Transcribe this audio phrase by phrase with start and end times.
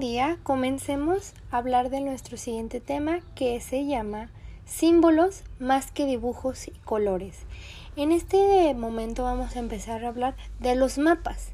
[0.00, 4.30] día comencemos a hablar de nuestro siguiente tema que se llama
[4.64, 7.38] símbolos más que dibujos y colores.
[7.96, 11.52] En este momento vamos a empezar a hablar de los mapas.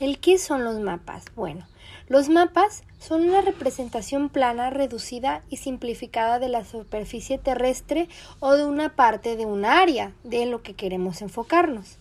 [0.00, 1.24] ¿El qué son los mapas?
[1.36, 1.66] Bueno,
[2.08, 8.08] los mapas son una representación plana, reducida y simplificada de la superficie terrestre
[8.40, 11.98] o de una parte de un área de lo que queremos enfocarnos.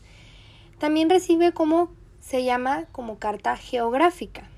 [0.79, 1.89] También recibe como
[2.19, 4.49] se llama como carta geográfica.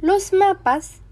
[0.00, 1.02] Los mapas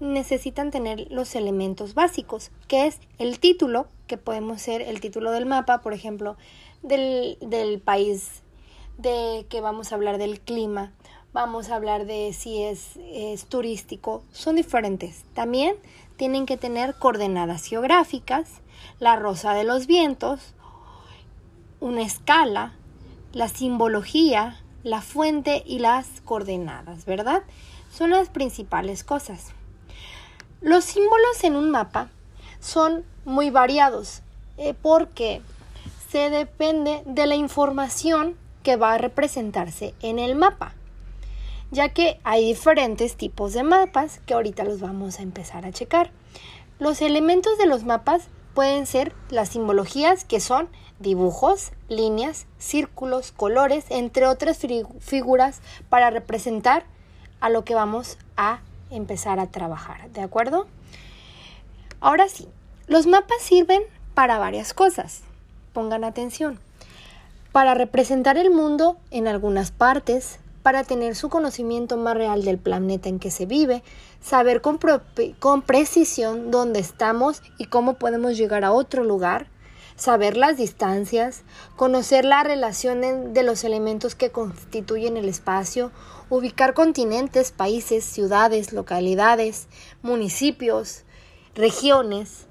[0.00, 5.46] necesitan tener los elementos básicos, que es el título, que podemos ser el título del
[5.46, 6.36] mapa, por ejemplo,
[6.82, 8.42] del, del país,
[8.98, 10.92] de que vamos a hablar del clima,
[11.32, 15.24] vamos a hablar de si es, es turístico, son diferentes.
[15.34, 15.76] También
[16.16, 18.60] tienen que tener coordenadas geográficas,
[18.98, 20.54] la rosa de los vientos,
[21.78, 22.74] una escala,
[23.32, 27.44] la simbología, la fuente y las coordenadas, ¿verdad?
[27.92, 29.52] Son las principales cosas.
[30.60, 32.08] Los símbolos en un mapa
[32.60, 34.22] son muy variados
[34.56, 35.42] eh, porque
[36.10, 40.72] se depende de la información que va a representarse en el mapa,
[41.70, 46.10] ya que hay diferentes tipos de mapas que ahorita los vamos a empezar a checar.
[46.78, 50.68] Los elementos de los mapas pueden ser las simbologías que son
[51.00, 54.58] dibujos, líneas, círculos, colores, entre otras
[55.00, 56.84] figuras para representar
[57.42, 60.68] a lo que vamos a empezar a trabajar, ¿de acuerdo?
[62.00, 62.48] Ahora sí,
[62.86, 63.82] los mapas sirven
[64.14, 65.22] para varias cosas.
[65.72, 66.60] Pongan atención.
[67.50, 73.08] Para representar el mundo en algunas partes, para tener su conocimiento más real del planeta
[73.08, 73.82] en que se vive,
[74.22, 74.78] saber con,
[75.40, 79.48] con, precisión dónde estamos y cómo podemos llegar a otro lugar,
[79.96, 81.42] saber las distancias,
[81.74, 85.90] conocer la relación de los elementos que constituyen el espacio,
[86.32, 89.68] ubicar continentes, países, ciudades, localidades,
[90.00, 91.02] municipios,
[91.54, 92.46] regiones,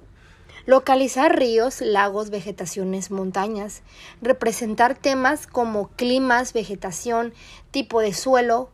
[0.68, 3.82] localizar ríos, lagos, vegetaciones, montañas,
[4.22, 7.34] representar temas como climas, vegetación,
[7.72, 8.70] tipo de suelo,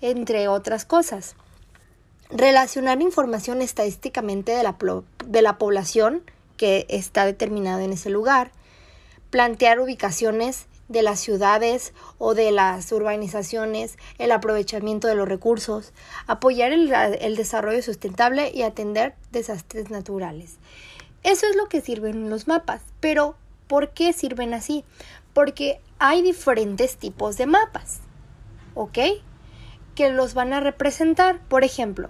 [0.00, 1.36] entre otras cosas.
[2.28, 4.76] Relacionar información estadísticamente de la,
[5.24, 6.24] de la población
[6.56, 8.50] que está determinada en ese lugar.
[9.30, 15.92] Plantear ubicaciones de las ciudades o de las urbanizaciones, el aprovechamiento de los recursos,
[16.26, 20.56] apoyar el, desarrollo sustentable y atender desastres naturales.
[21.22, 22.82] Eso es lo que sirven los mapas.
[23.00, 24.84] Pero, ¿por qué sirven así?
[25.34, 28.00] Porque hay diferentes tipos de mapas,
[28.74, 28.98] ¿ok?
[29.94, 31.40] Que los van a representar.
[31.48, 32.08] Por ejemplo,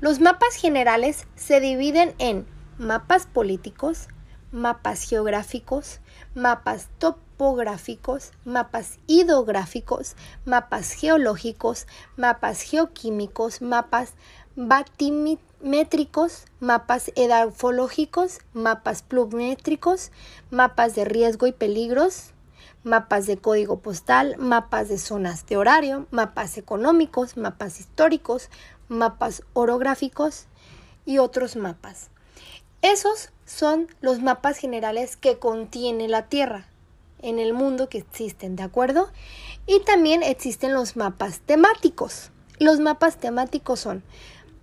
[0.00, 2.46] los mapas generales se dividen en
[2.78, 4.08] mapas políticos,
[4.52, 6.00] mapas geográficos,
[6.34, 6.88] mapas
[7.36, 10.16] topográficos, mapas hidrográficos,
[10.46, 11.86] mapas geológicos,
[12.16, 14.14] mapas geoquímicos, mapas
[14.56, 20.12] batimétricos, mapas edafológicos, mapas plumétricos,
[20.50, 22.32] mapas de riesgo y peligros,
[22.84, 28.48] mapas de código postal, mapas de zonas de horario, mapas económicos, mapas históricos,
[28.88, 30.46] mapas orográficos
[31.04, 32.08] y otros mapas.
[32.80, 36.66] Esos son los mapas generales que contiene la Tierra
[37.20, 39.08] en el mundo que existen, ¿de acuerdo?
[39.66, 42.30] Y también existen los mapas temáticos.
[42.58, 44.02] Los mapas temáticos son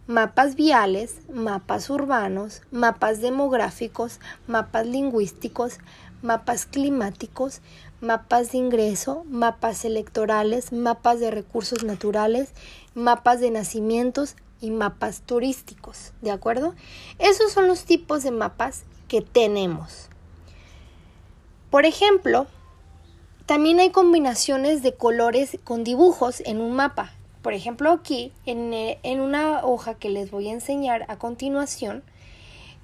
[0.07, 5.79] mapas viales, mapas urbanos, mapas demográficos, mapas lingüísticos,
[6.21, 7.61] mapas climáticos,
[8.01, 12.49] mapas de ingreso, mapas electorales, mapas de recursos naturales,
[12.95, 16.73] mapas de nacimientos, y mapas turísticos, ¿de acuerdo?
[17.19, 20.07] Esos son los tipos de mapas que tenemos.
[21.73, 22.45] Por ejemplo,
[23.47, 27.13] también hay combinaciones de colores con dibujos en un mapa.
[27.41, 32.03] Por ejemplo, aquí, en, eh, en una hoja que les voy a enseñar a continuación,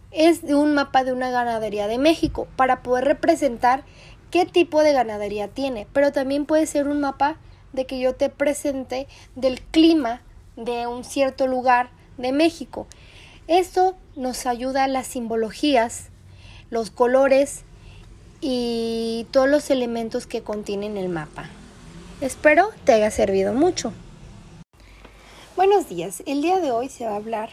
[0.09, 3.83] es de un mapa de una ganadería de México para poder representar
[4.31, 5.85] qué tipo de ganadería tiene.
[5.93, 7.37] Pero también puede ser un mapa
[7.73, 10.23] de que yo te presente del clima
[10.55, 12.87] de un cierto lugar de México.
[13.45, 16.09] Esto nos ayuda a las simbologías,
[16.71, 17.65] los colores
[18.41, 21.49] y todos los elementos que contienen el mapa.
[22.21, 23.93] Espero te haya servido mucho.
[25.55, 27.49] Buenos días, el día de hoy se va a hablar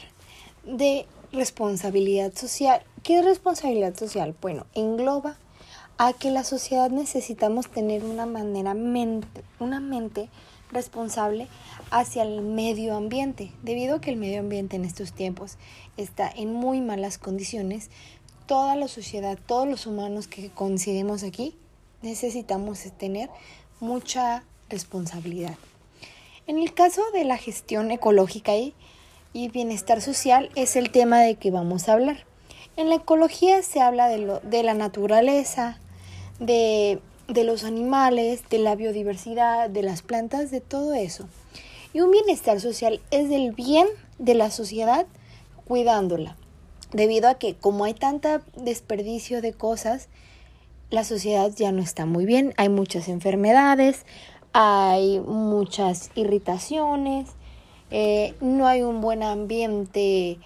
[0.64, 2.82] de responsabilidad social.
[3.02, 4.34] ¿Qué es responsabilidad social?
[4.40, 5.36] Bueno, engloba
[5.98, 8.76] a que la sociedad necesitamos tener una manera
[9.58, 10.28] una mente
[10.70, 11.48] responsable
[11.90, 13.52] hacia el medio ambiente.
[13.62, 15.56] Debido a que el medio ambiente en estos tiempos
[15.96, 17.90] está en muy malas condiciones,
[18.46, 21.54] toda la sociedad, todos los humanos que coincidimos aquí,
[22.02, 23.31] necesitamos tener
[23.81, 25.56] mucha responsabilidad.
[26.46, 28.52] En el caso de la gestión ecológica,
[29.37, 32.25] y bienestar social es el tema de que vamos a hablar.
[32.78, 35.78] En la ecología se habla de, lo, de la naturaleza,
[36.40, 41.28] de, de los animales, de la biodiversidad, de las plantas, de todo eso.
[41.92, 43.87] Y un bienestar social es el bien
[44.19, 45.06] de la sociedad
[45.66, 46.37] cuidándola.
[46.92, 50.08] Debido a que como hay tanta desperdicio de cosas,
[50.90, 52.54] la sociedad ya no está muy bien.
[52.56, 54.06] Hay muchas enfermedades,
[54.52, 57.28] hay muchas irritaciones,
[57.90, 60.38] eh, no hay un buen ambiente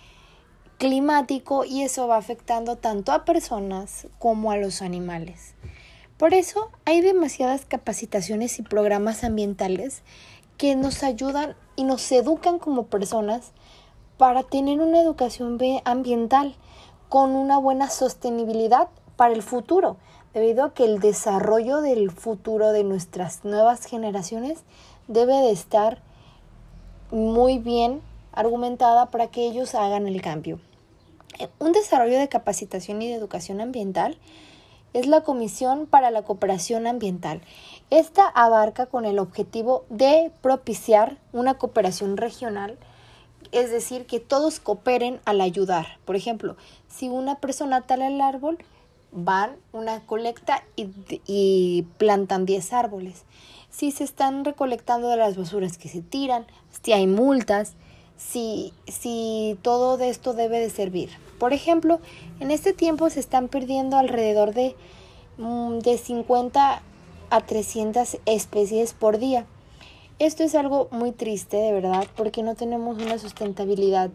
[0.79, 5.55] climático y eso va afectando tanto a personas como a los animales.
[6.17, 10.03] Por eso hay demasiadas capacitaciones y programas ambientales
[10.57, 13.53] que nos ayudan y nos educan como personas
[14.21, 16.55] para tener una educación ambiental
[17.09, 19.97] con una buena sostenibilidad para el futuro,
[20.35, 24.59] debido a que el desarrollo del futuro de nuestras nuevas generaciones
[25.09, 26.03] debe de estar
[27.11, 28.03] muy bien
[28.33, 30.61] argumentada para que ellos hagan el cambio.
[31.59, 34.19] Un desarrollo de capacitación y de educación ambiental
[34.93, 37.41] es la Comisión para la Cooperación Ambiental.
[37.89, 42.77] Esta abarca con el objetivo de propiciar una cooperación regional,
[43.53, 45.99] es decir, que todos cooperen al ayudar.
[46.05, 46.57] Por ejemplo,
[46.89, 48.59] si una persona tala el árbol,
[49.13, 53.25] van una colecta y, plantan 10 árboles.
[53.71, 56.47] Si se están recolectando de las basuras que se tiran,
[56.83, 57.75] si hay multas,
[58.17, 61.11] si, si todo de esto debe de servir.
[61.39, 62.01] Por ejemplo,
[62.41, 64.77] en este tiempo se están perdiendo alrededor de,
[65.39, 66.83] mm, de 50
[67.31, 69.47] a 300 especies por día.
[70.21, 74.11] Esto es algo muy triste, de verdad, porque no tenemos una sustentabilidad.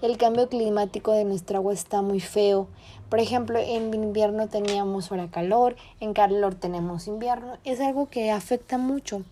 [0.00, 2.66] El cambio climático de nuestra agua está muy feo.
[3.10, 7.58] Por ejemplo, en invierno teníamos hora calor, en calor tenemos invierno.
[7.64, 9.22] Es algo que afecta mucho.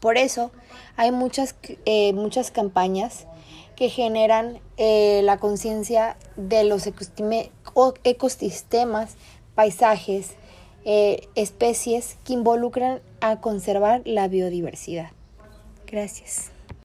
[0.00, 0.50] Por eso
[0.96, 3.28] hay muchas, eh, muchas campañas
[3.76, 6.88] que generan eh, la conciencia de los
[8.02, 9.14] ecosistemas,
[9.54, 10.32] paisajes,
[10.84, 15.12] eh, especies que involucran a conservar la biodiversidad.
[15.90, 16.50] Gracias.